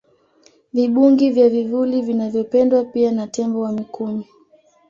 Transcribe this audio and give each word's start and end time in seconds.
Vibungi 0.73 1.29
vya 1.29 1.49
vivuli 1.49 2.01
vinavyopendwa 2.01 2.83
pia 2.85 3.11
na 3.11 3.27
tembo 3.27 3.61
wa 3.61 3.71
Mikumi 3.71 4.27